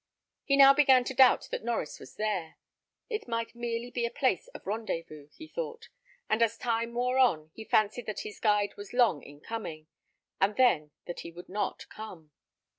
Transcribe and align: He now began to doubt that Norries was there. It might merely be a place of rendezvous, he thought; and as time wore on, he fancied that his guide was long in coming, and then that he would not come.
He 0.45 0.57
now 0.57 0.73
began 0.73 1.03
to 1.03 1.13
doubt 1.13 1.47
that 1.51 1.63
Norries 1.63 1.99
was 1.99 2.15
there. 2.15 2.57
It 3.07 3.27
might 3.27 3.53
merely 3.53 3.91
be 3.91 4.03
a 4.03 4.09
place 4.09 4.47
of 4.47 4.65
rendezvous, 4.65 5.29
he 5.35 5.47
thought; 5.47 5.89
and 6.27 6.41
as 6.41 6.57
time 6.57 6.95
wore 6.95 7.19
on, 7.19 7.51
he 7.53 7.63
fancied 7.65 8.07
that 8.07 8.21
his 8.21 8.39
guide 8.39 8.75
was 8.77 8.93
long 8.93 9.21
in 9.21 9.41
coming, 9.41 9.85
and 10.39 10.55
then 10.55 10.89
that 11.05 11.19
he 11.19 11.29
would 11.31 11.49
not 11.49 11.87
come. 11.89 12.31